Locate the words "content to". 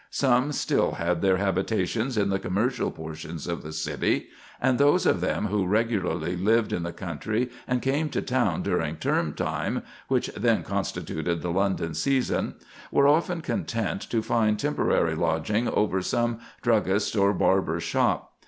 13.41-14.23